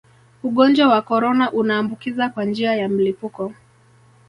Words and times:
ugonjwa 0.43 0.87
wa 0.87 1.01
korona 1.01 1.51
unaambukiza 1.53 2.29
kwa 2.29 2.45
njia 2.45 2.75
ya 2.75 2.89
mlipuko 2.89 3.53